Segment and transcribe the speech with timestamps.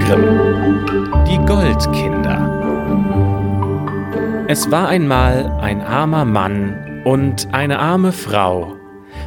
[0.00, 0.84] Grimm
[1.26, 2.44] Die Goldkinder
[4.48, 8.76] Es war einmal ein armer Mann und eine arme Frau.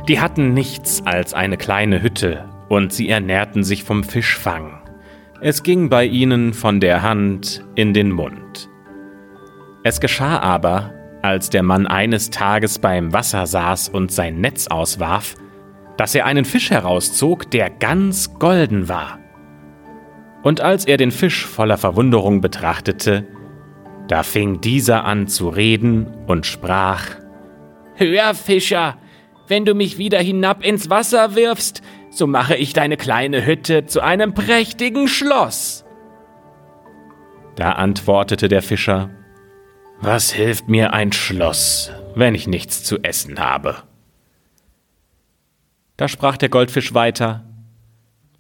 [0.07, 4.81] Die hatten nichts als eine kleine Hütte und sie ernährten sich vom Fischfang.
[5.41, 8.69] Es ging bei ihnen von der Hand in den Mund.
[9.83, 15.35] Es geschah aber, als der Mann eines Tages beim Wasser saß und sein Netz auswarf,
[15.97, 19.20] dass er einen Fisch herauszog, der ganz golden war.
[20.43, 23.27] Und als er den Fisch voller Verwunderung betrachtete,
[24.07, 27.05] da fing dieser an zu reden und sprach
[27.95, 28.97] Hör, Fischer,
[29.47, 34.01] wenn du mich wieder hinab ins Wasser wirfst, so mache ich deine kleine Hütte zu
[34.01, 35.85] einem prächtigen Schloss.
[37.55, 39.09] Da antwortete der Fischer
[39.99, 43.83] Was hilft mir ein Schloss, wenn ich nichts zu essen habe?
[45.97, 47.45] Da sprach der Goldfisch weiter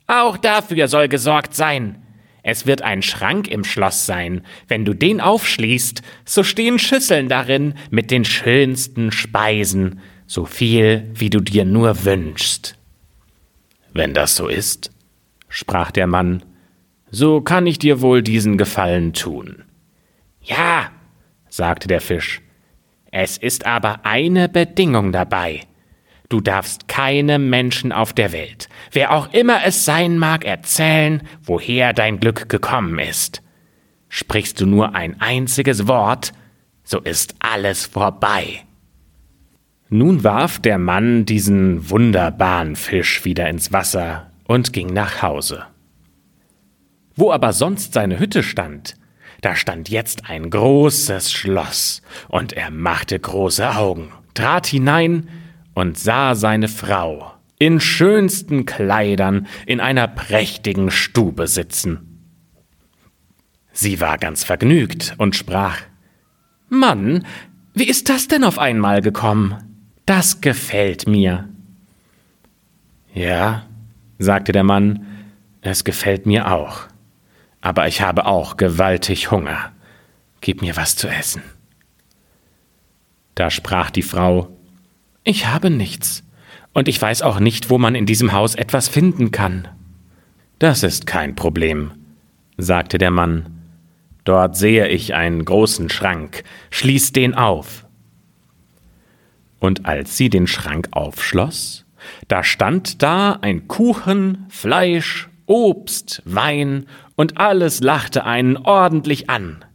[0.07, 2.00] Auch dafür soll gesorgt sein.
[2.43, 4.41] Es wird ein Schrank im Schloss sein.
[4.67, 11.29] Wenn du den aufschließt, so stehen Schüsseln darin mit den schönsten Speisen, so viel, wie
[11.29, 12.77] du dir nur wünschst.
[13.93, 14.91] Wenn das so ist,
[15.49, 16.43] sprach der Mann,
[17.11, 19.63] so kann ich dir wohl diesen Gefallen tun.
[20.41, 20.91] Ja,
[21.49, 22.41] sagte der Fisch,
[23.11, 25.61] es ist aber eine Bedingung dabei.
[26.31, 31.91] Du darfst keinem Menschen auf der Welt, wer auch immer es sein mag, erzählen, woher
[31.91, 33.43] dein Glück gekommen ist.
[34.07, 36.31] Sprichst du nur ein einziges Wort,
[36.85, 38.63] so ist alles vorbei.
[39.89, 45.65] Nun warf der Mann diesen wunderbaren Fisch wieder ins Wasser und ging nach Hause.
[47.13, 48.95] Wo aber sonst seine Hütte stand,
[49.41, 55.27] da stand jetzt ein großes Schloss, und er machte große Augen, trat hinein
[55.73, 62.11] und sah seine Frau in schönsten Kleidern in einer prächtigen Stube sitzen.
[63.71, 65.77] Sie war ganz vergnügt und sprach
[66.69, 67.25] Mann,
[67.73, 69.55] wie ist das denn auf einmal gekommen?
[70.05, 71.49] Das gefällt mir.
[73.13, 73.67] Ja,
[74.17, 75.05] sagte der Mann,
[75.61, 76.87] es gefällt mir auch.
[77.61, 79.71] Aber ich habe auch gewaltig Hunger.
[80.41, 81.43] Gib mir was zu essen.
[83.35, 84.57] Da sprach die Frau
[85.23, 86.23] ich habe nichts.
[86.73, 89.67] Und ich weiß auch nicht, wo man in diesem Haus etwas finden kann.
[90.59, 91.91] Das ist kein Problem,
[92.57, 93.61] sagte der Mann.
[94.23, 96.43] Dort sehe ich einen großen Schrank.
[96.69, 97.85] Schließ den auf.
[99.59, 101.85] Und als sie den Schrank aufschloss,
[102.27, 109.65] da stand da ein Kuchen, Fleisch, Obst, Wein, und alles lachte einen ordentlich an.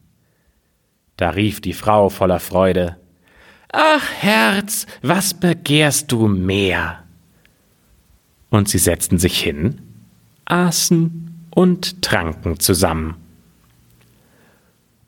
[1.16, 2.96] Da rief die Frau voller Freude
[3.72, 7.02] Ach Herz, was begehrst du mehr?
[8.50, 9.82] Und sie setzten sich hin,
[10.44, 13.16] aßen und tranken zusammen.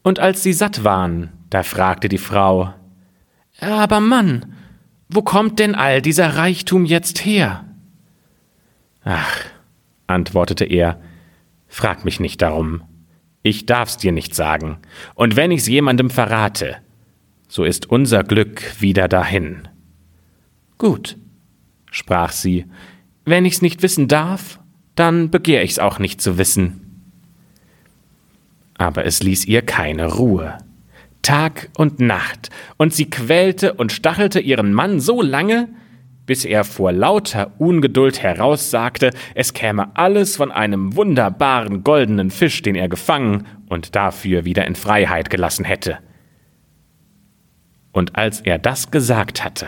[0.03, 2.75] Und als sie satt waren, da fragte die Frau
[3.61, 4.55] Aber Mann,
[5.09, 7.65] wo kommt denn all dieser Reichtum jetzt her?
[9.05, 9.41] Ach,
[10.07, 11.01] antwortete er,
[11.67, 12.83] frag mich nicht darum.
[13.43, 14.79] Ich darf's dir nicht sagen,
[15.15, 16.77] und wenn ich's jemandem verrate,
[17.49, 19.69] so ist unser Glück wieder dahin.
[20.77, 21.17] Gut,
[21.91, 22.67] sprach sie,
[23.25, 24.61] wenn ich's nicht wissen darf,
[24.95, 26.85] dann begehr ich's auch nicht zu wissen.
[28.77, 30.59] Aber es ließ ihr keine Ruhe.
[31.23, 35.69] Tag und Nacht, und sie quälte und stachelte ihren Mann so lange,
[36.27, 42.77] bis er vor lauter Ungeduld heraussagte, es käme alles von einem wunderbaren goldenen Fisch, den
[42.77, 45.99] er gefangen und dafür wieder in Freiheit gelassen hätte.
[47.99, 49.67] Und als er das gesagt hatte,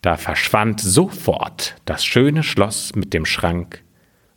[0.00, 3.82] da verschwand sofort das schöne Schloss mit dem Schrank,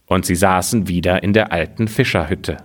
[0.07, 2.57] und sie saßen wieder in der alten Fischerhütte.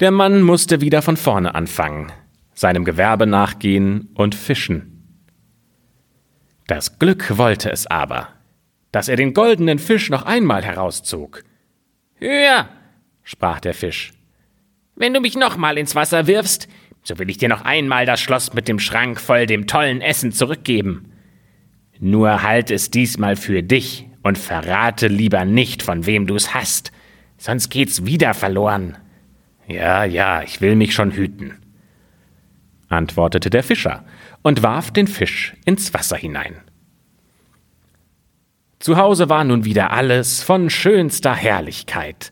[0.00, 2.10] Der Mann musste wieder von vorne anfangen,
[2.54, 5.22] seinem Gewerbe nachgehen und fischen.
[6.66, 8.30] Das Glück wollte es aber,
[8.90, 11.44] dass er den goldenen Fisch noch einmal herauszog.
[12.16, 12.68] Hör,
[13.22, 14.10] sprach der Fisch,
[14.96, 16.66] wenn du mich nochmal ins Wasser wirfst,
[17.08, 20.30] so will ich dir noch einmal das Schloss mit dem Schrank voll dem tollen Essen
[20.30, 21.10] zurückgeben.
[21.98, 26.92] Nur halt es diesmal für dich und verrate lieber nicht, von wem du es hast,
[27.38, 28.98] sonst geht's wieder verloren.
[29.66, 31.54] Ja, ja, ich will mich schon hüten,
[32.88, 34.04] antwortete der Fischer
[34.42, 36.56] und warf den Fisch ins Wasser hinein.
[38.80, 42.28] Zu Hause war nun wieder alles von schönster Herrlichkeit,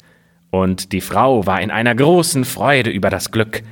[0.50, 3.62] und die Frau war in einer großen Freude über das Glück,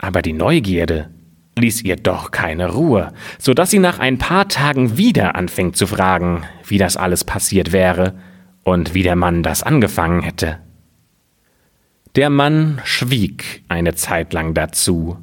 [0.00, 1.10] aber die Neugierde
[1.58, 5.86] ließ ihr doch keine Ruhe, so dass sie nach ein paar Tagen wieder anfing zu
[5.86, 8.18] fragen, wie das alles passiert wäre
[8.64, 10.58] und wie der Mann das angefangen hätte.
[12.16, 15.18] Der Mann schwieg eine Zeit lang dazu.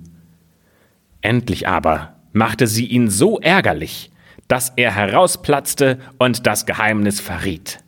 [1.22, 4.12] Endlich aber machte sie ihn so ärgerlich,
[4.48, 7.80] dass er herausplatzte und das Geheimnis verriet.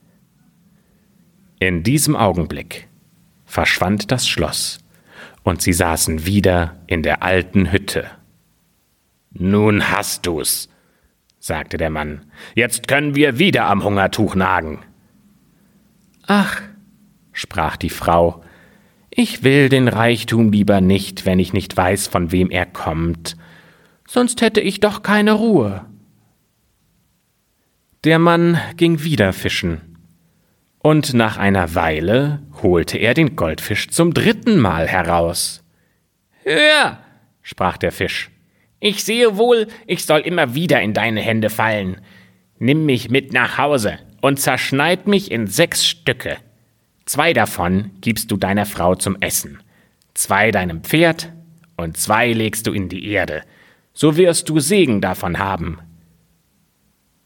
[1.59, 2.87] In diesem Augenblick
[3.45, 4.79] verschwand das Schloss,
[5.49, 8.05] und sie saßen wieder in der alten Hütte.
[9.31, 10.69] Nun hast du's,
[11.39, 12.25] sagte der Mann.
[12.53, 14.79] Jetzt können wir wieder am Hungertuch nagen.
[16.27, 16.61] Ach,
[17.33, 18.43] sprach die Frau,
[19.09, 23.35] ich will den Reichtum lieber nicht, wenn ich nicht weiß, von wem er kommt,
[24.07, 25.85] sonst hätte ich doch keine Ruhe.
[28.03, 29.88] Der Mann ging wieder fischen,
[30.79, 35.63] und nach einer Weile holte er den Goldfisch zum dritten Mal heraus.
[36.43, 36.99] Hör,
[37.41, 38.31] sprach der Fisch,
[38.79, 41.99] ich sehe wohl, ich soll immer wieder in deine Hände fallen.
[42.59, 46.37] Nimm mich mit nach Hause und zerschneid mich in sechs Stücke.
[47.05, 49.61] Zwei davon gibst du deiner Frau zum Essen,
[50.13, 51.33] zwei deinem Pferd
[51.75, 53.41] und zwei legst du in die Erde.
[53.93, 55.79] So wirst du Segen davon haben.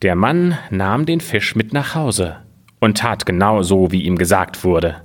[0.01, 2.43] Der Mann nahm den Fisch mit nach Hause
[2.83, 5.03] und tat genau so, wie ihm gesagt wurde.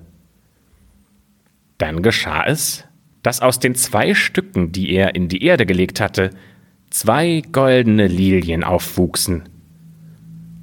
[1.78, 2.84] Dann geschah es,
[3.22, 6.30] dass aus den zwei Stücken, die er in die Erde gelegt hatte,
[6.90, 9.48] zwei goldene Lilien aufwuchsen,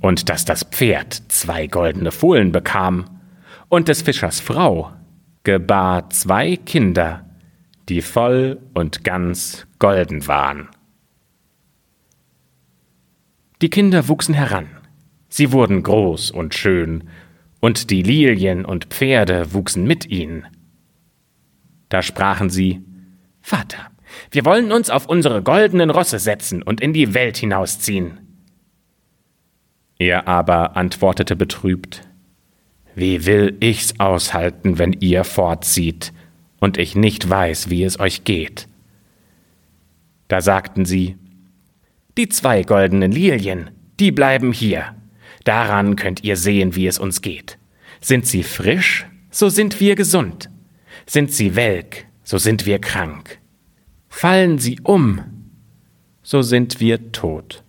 [0.02, 3.06] und dass das Pferd zwei goldene Fohlen bekam,
[3.70, 4.92] und des Fischers Frau
[5.44, 7.24] gebar zwei Kinder,
[7.88, 10.68] die voll und ganz golden waren.
[13.62, 14.68] Die Kinder wuchsen heran,
[15.36, 17.06] sie wurden groß und schön,
[17.60, 20.46] und die Lilien und Pferde wuchsen mit ihnen.
[21.90, 22.84] Da sprachen sie
[23.42, 23.88] Vater,
[24.32, 28.20] wir wollen uns auf unsere goldenen Rosse setzen und in die Welt hinausziehen.
[29.98, 32.02] Er aber antwortete betrübt
[32.96, 36.14] wie will ich's aushalten, wenn ihr fortzieht
[36.60, 38.70] und ich nicht weiß, wie es euch geht?
[40.30, 41.18] Da sagten sie,
[42.18, 44.96] die zwei goldenen Lilien, die bleiben hier.
[45.46, 47.58] Daran könnt ihr sehen, wie es uns geht.
[48.02, 50.50] Sind sie frisch, so sind wir gesund.
[51.06, 53.40] Sind sie welk, so sind wir krank.
[54.10, 55.22] Fallen sie um,
[56.24, 57.64] so sind wir tot.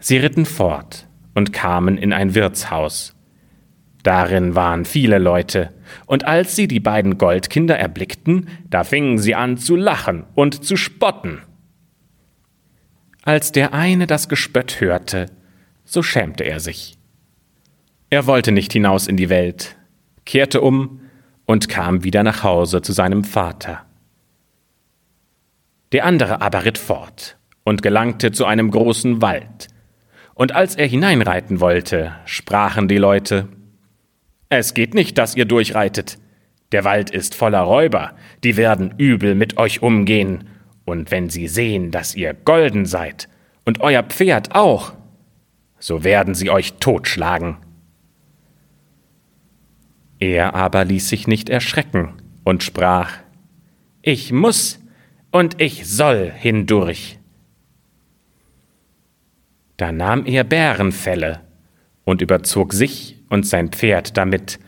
[0.00, 3.14] Sie ritten fort, und kamen in ein Wirtshaus.
[4.02, 5.72] Darin waren viele Leute,
[6.06, 10.76] und als sie die beiden Goldkinder erblickten, da fingen sie an zu lachen und zu
[10.76, 11.42] spotten.
[13.28, 15.26] Als der eine das Gespött hörte,
[15.84, 16.96] so schämte er sich.
[18.08, 19.76] Er wollte nicht hinaus in die Welt,
[20.24, 21.02] kehrte um
[21.44, 23.84] und kam wieder nach Hause zu seinem Vater.
[25.92, 29.68] Der andere aber ritt fort und gelangte zu einem großen Wald,
[30.32, 33.46] und als er hineinreiten wollte, sprachen die Leute
[34.48, 36.18] Es geht nicht, dass ihr durchreitet.
[36.72, 40.48] Der Wald ist voller Räuber, die werden übel mit euch umgehen,
[40.88, 43.28] und wenn sie sehen, dass ihr golden seid,
[43.64, 44.94] und euer Pferd auch,
[45.78, 47.58] so werden sie euch totschlagen.
[50.18, 52.14] Er aber ließ sich nicht erschrecken
[52.44, 53.12] und sprach
[54.02, 54.80] Ich muss
[55.30, 57.18] und ich soll hindurch.
[59.76, 61.40] Da nahm er Bärenfelle
[62.04, 64.58] und überzog sich und sein Pferd damit,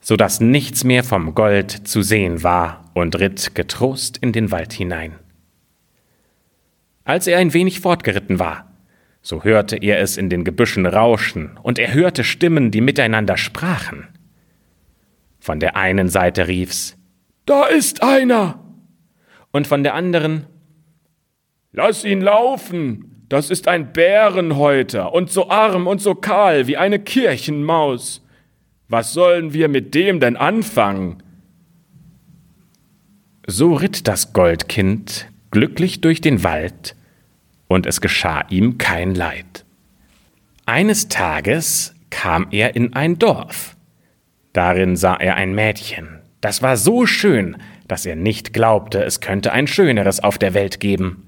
[0.00, 4.72] so dass nichts mehr vom Gold zu sehen war, und ritt getrost in den Wald
[4.72, 5.16] hinein.
[7.06, 8.72] Als er ein wenig fortgeritten war,
[9.22, 14.08] so hörte er es in den Gebüschen rauschen, und er hörte Stimmen, die miteinander sprachen.
[15.38, 16.98] Von der einen Seite rief's
[17.46, 18.58] Da ist einer.
[19.52, 20.46] Und von der anderen
[21.72, 26.98] Lass ihn laufen, das ist ein Bärenhäuter und so arm und so kahl wie eine
[26.98, 28.24] Kirchenmaus.
[28.88, 31.22] Was sollen wir mit dem denn anfangen?
[33.46, 36.95] So ritt das Goldkind glücklich durch den Wald,
[37.68, 39.64] und es geschah ihm kein Leid.
[40.66, 43.76] Eines Tages kam er in ein Dorf.
[44.52, 47.56] Darin sah er ein Mädchen, das war so schön,
[47.88, 51.26] dass er nicht glaubte, es könnte ein schöneres auf der Welt geben.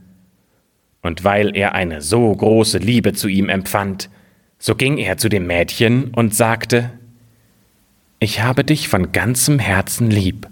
[1.02, 4.10] Und weil er eine so große Liebe zu ihm empfand,
[4.58, 6.90] so ging er zu dem Mädchen und sagte,
[8.18, 10.48] Ich habe dich von ganzem Herzen lieb.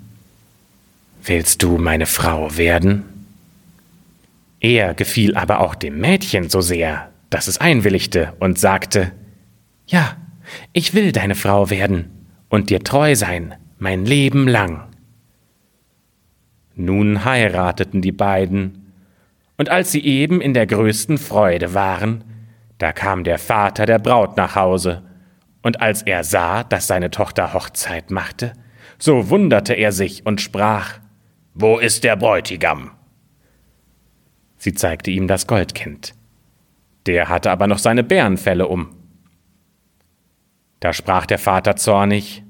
[1.24, 3.04] Willst du meine Frau werden?
[4.66, 9.12] Er gefiel aber auch dem Mädchen so sehr, dass es einwilligte und sagte,
[9.86, 10.16] Ja,
[10.72, 14.88] ich will deine Frau werden und dir treu sein, mein Leben lang.
[16.74, 18.92] Nun heirateten die beiden,
[19.56, 22.24] und als sie eben in der größten Freude waren,
[22.78, 25.04] da kam der Vater der Braut nach Hause
[25.62, 28.52] Und als er sah, dass seine Tochter Hochzeit machte,
[28.98, 30.94] so wunderte er sich und sprach,
[31.54, 32.95] Wo ist der Bräutigam?
[34.58, 36.14] Sie zeigte ihm das Goldkind.
[37.06, 38.94] Der hatte aber noch seine Bärenfelle um.
[40.80, 42.42] Da sprach der Vater zornig,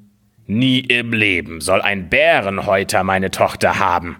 [0.46, 4.16] Nie im Leben soll ein Bärenhäuter meine Tochter haben,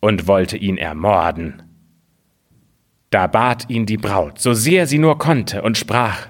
[0.00, 1.62] und wollte ihn ermorden.
[3.10, 6.28] Da bat ihn die Braut, so sehr sie nur konnte, und sprach,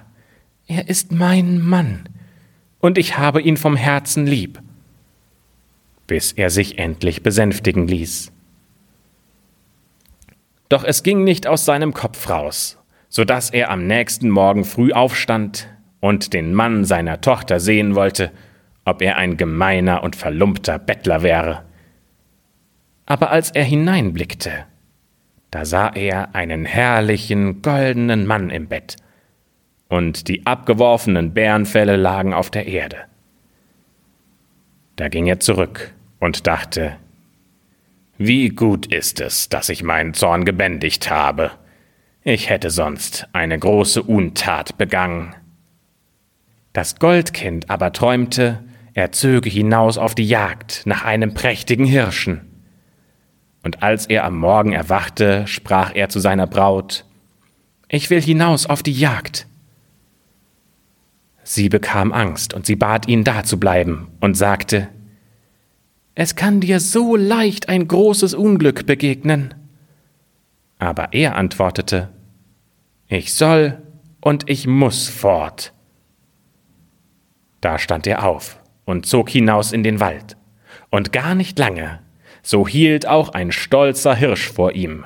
[0.66, 2.08] Er ist mein Mann,
[2.78, 4.60] und ich habe ihn vom Herzen lieb,
[6.06, 8.31] bis er sich endlich besänftigen ließ.
[10.72, 12.78] Doch es ging nicht aus seinem Kopf raus,
[13.10, 15.68] so dass er am nächsten Morgen früh aufstand
[16.00, 18.30] und den Mann seiner Tochter sehen wollte,
[18.86, 21.62] ob er ein gemeiner und verlumpter Bettler wäre.
[23.04, 24.64] Aber als er hineinblickte,
[25.50, 28.96] da sah er einen herrlichen goldenen Mann im Bett,
[29.90, 32.96] und die abgeworfenen Bärenfelle lagen auf der Erde.
[34.96, 36.96] Da ging er zurück und dachte,
[38.18, 41.52] wie gut ist es, dass ich meinen Zorn gebändigt habe.
[42.22, 45.34] Ich hätte sonst eine große Untat begangen.
[46.72, 48.62] Das Goldkind aber träumte,
[48.94, 52.42] er zöge hinaus auf die Jagd nach einem prächtigen Hirschen.
[53.62, 57.04] Und als er am Morgen erwachte, sprach er zu seiner Braut,
[57.88, 59.46] Ich will hinaus auf die Jagd.
[61.44, 64.88] Sie bekam Angst, und sie bat ihn da zu bleiben, und sagte,
[66.14, 69.54] Es kann dir so leicht ein großes Unglück begegnen.
[70.78, 72.10] Aber er antwortete,
[73.08, 73.80] Ich soll
[74.20, 75.72] und ich muss fort.
[77.60, 80.36] Da stand er auf und zog hinaus in den Wald.
[80.90, 82.00] Und gar nicht lange,
[82.42, 85.04] so hielt auch ein stolzer Hirsch vor ihm,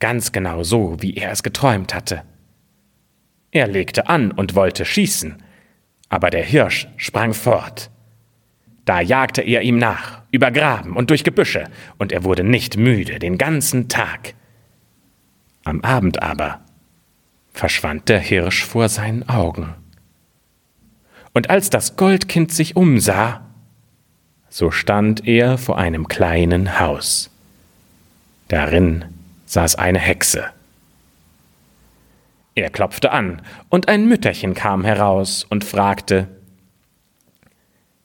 [0.00, 2.22] ganz genau so, wie er es geträumt hatte.
[3.52, 5.36] Er legte an und wollte schießen,
[6.08, 7.90] aber der Hirsch sprang fort.
[8.84, 11.64] Da jagte er ihm nach, über Graben und durch Gebüsche,
[11.98, 14.34] und er wurde nicht müde den ganzen Tag.
[15.64, 16.60] Am Abend aber
[17.52, 19.74] verschwand der Hirsch vor seinen Augen.
[21.34, 23.42] Und als das Goldkind sich umsah,
[24.48, 27.30] so stand er vor einem kleinen Haus.
[28.48, 29.04] Darin
[29.46, 30.46] saß eine Hexe.
[32.54, 36.28] Er klopfte an, und ein Mütterchen kam heraus und fragte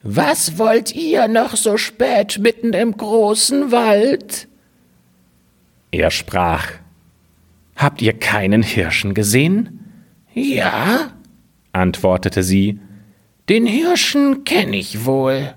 [0.04, 4.50] Was wollt ihr noch so spät mitten im großen Wald?
[5.92, 6.74] Er sprach
[7.78, 9.80] Habt ihr keinen Hirschen gesehen?
[10.34, 11.14] Ja,
[11.72, 12.80] antwortete sie,
[13.50, 15.56] den Hirschen kenn ich wohl.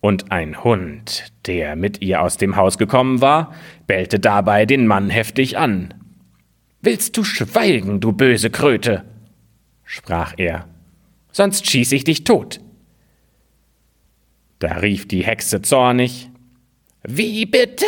[0.00, 3.54] Und ein Hund, der mit ihr aus dem Haus gekommen war,
[3.86, 5.92] bellte dabei den Mann heftig an.
[6.80, 9.04] Willst du schweigen, du böse Kröte?
[9.84, 10.66] sprach er,
[11.32, 12.60] sonst schieß ich dich tot.
[14.58, 16.30] Da rief die Hexe zornig
[17.02, 17.86] Wie bitte?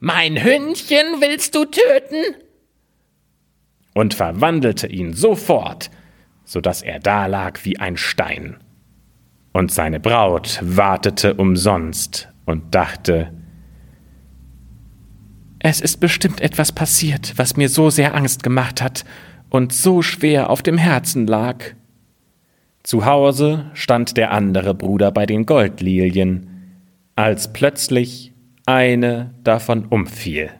[0.00, 2.40] Mein Hündchen willst du töten?
[3.96, 5.88] und verwandelte ihn sofort
[6.44, 8.58] so dass er dalag wie ein Stein.
[9.52, 13.32] Und seine Braut wartete umsonst und dachte,
[15.60, 19.04] es ist bestimmt etwas passiert, was mir so sehr Angst gemacht hat
[19.48, 21.64] und so schwer auf dem Herzen lag.
[22.84, 26.50] Zu Hause stand der andere Bruder bei den Goldlilien,
[27.16, 28.34] als plötzlich
[28.66, 30.50] eine davon umfiel.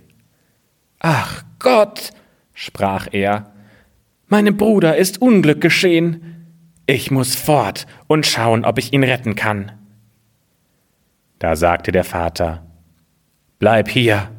[1.00, 2.12] Ach Gott,
[2.54, 3.52] sprach er,
[4.26, 6.46] Meinem Bruder ist Unglück geschehen.
[6.86, 9.72] Ich muss fort und schauen, ob ich ihn retten kann.
[11.38, 12.64] Da sagte der Vater,
[13.58, 14.30] Bleib hier,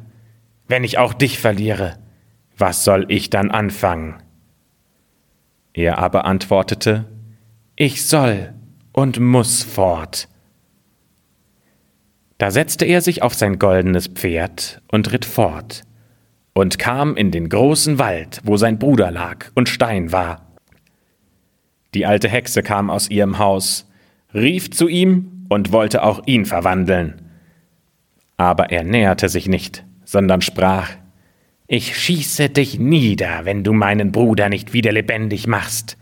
[0.66, 1.98] wenn ich auch dich verliere,
[2.58, 4.16] was soll ich dann anfangen?
[5.72, 7.06] Er aber antwortete,
[7.78, 8.54] Ich soll
[8.92, 10.28] und muss fort.
[12.38, 15.82] Da setzte er sich auf sein goldenes Pferd und ritt fort
[16.54, 20.46] und kam in den großen Wald, wo sein Bruder lag und Stein war.
[21.92, 23.86] Die alte Hexe kam aus ihrem Haus,
[24.32, 27.28] rief zu ihm und wollte auch ihn verwandeln.
[28.38, 30.92] Aber er näherte sich nicht, sondern sprach,
[31.66, 35.98] Ich schieße dich nieder, wenn du meinen Bruder nicht wieder lebendig machst.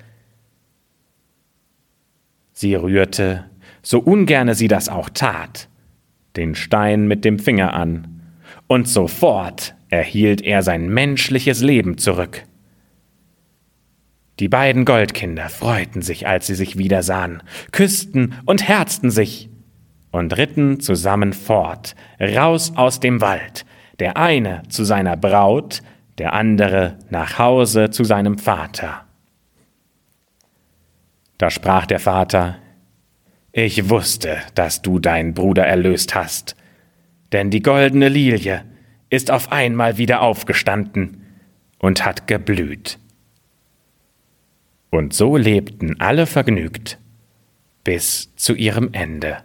[2.55, 3.45] Sie rührte,
[3.83, 5.69] so ungerne sie das auch tat,
[6.37, 8.23] den Stein mit dem Finger an,
[8.69, 12.45] und sofort erhielt er sein menschliches Leben zurück.
[14.41, 17.43] Die beiden Goldkinder freuten sich, als sie sich wiedersahen,
[17.73, 19.51] küssten und herzten sich
[20.13, 23.65] und ritten zusammen fort, raus aus dem Wald,
[23.99, 25.83] der eine zu seiner Braut,
[26.19, 29.04] der andere nach Hause zu seinem Vater.
[31.39, 32.59] Da sprach der Vater,
[33.53, 36.57] Ich wusste, dass du deinen Bruder erlöst hast,
[37.33, 38.65] denn die goldene Lilie
[39.11, 41.23] ist auf einmal wieder aufgestanden
[41.79, 42.99] und hat geblüht.
[44.91, 46.99] Und so lebten alle vergnügt
[47.83, 49.39] bis zu ihrem Ende.